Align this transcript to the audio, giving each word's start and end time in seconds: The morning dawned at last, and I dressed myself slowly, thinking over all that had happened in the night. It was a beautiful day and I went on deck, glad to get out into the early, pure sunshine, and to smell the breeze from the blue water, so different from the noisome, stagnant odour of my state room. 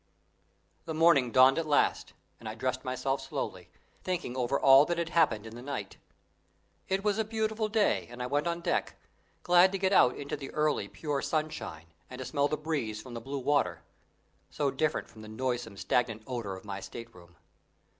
The 0.85 0.95
morning 0.95 1.29
dawned 1.29 1.59
at 1.59 1.67
last, 1.67 2.13
and 2.39 2.49
I 2.49 2.55
dressed 2.55 2.83
myself 2.83 3.21
slowly, 3.21 3.69
thinking 4.03 4.35
over 4.35 4.59
all 4.59 4.83
that 4.85 4.97
had 4.97 5.09
happened 5.09 5.45
in 5.45 5.53
the 5.53 5.61
night. 5.61 5.97
It 6.87 7.03
was 7.03 7.19
a 7.19 7.23
beautiful 7.23 7.69
day 7.69 8.07
and 8.09 8.19
I 8.19 8.25
went 8.25 8.47
on 8.47 8.61
deck, 8.61 8.95
glad 9.43 9.71
to 9.73 9.77
get 9.77 9.93
out 9.93 10.15
into 10.17 10.35
the 10.35 10.49
early, 10.53 10.87
pure 10.87 11.21
sunshine, 11.21 11.85
and 12.09 12.17
to 12.17 12.25
smell 12.25 12.47
the 12.47 12.57
breeze 12.57 12.99
from 12.99 13.13
the 13.13 13.21
blue 13.21 13.37
water, 13.37 13.83
so 14.49 14.71
different 14.71 15.07
from 15.07 15.21
the 15.21 15.27
noisome, 15.27 15.77
stagnant 15.77 16.23
odour 16.25 16.55
of 16.55 16.65
my 16.65 16.79
state 16.79 17.13
room. 17.13 17.35